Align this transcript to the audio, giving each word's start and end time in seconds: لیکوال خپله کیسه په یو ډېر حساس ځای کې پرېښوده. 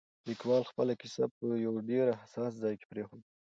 لیکوال 0.27 0.63
خپله 0.71 0.93
کیسه 1.01 1.23
په 1.35 1.45
یو 1.65 1.73
ډېر 1.89 2.05
حساس 2.21 2.51
ځای 2.63 2.73
کې 2.79 2.85
پرېښوده. 2.91 3.25